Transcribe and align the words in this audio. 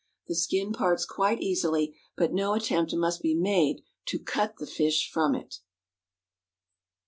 The 0.25 0.33
skin 0.33 0.73
parts 0.73 1.05
quite 1.05 1.41
easily, 1.41 1.95
but 2.17 2.33
no 2.33 2.55
attempt 2.55 2.91
must 2.95 3.21
be 3.21 3.35
made 3.35 3.83
to 4.07 4.17
cut 4.17 4.57
the 4.57 4.65
fish 4.65 5.07
from 5.07 5.35
it. 5.35 5.59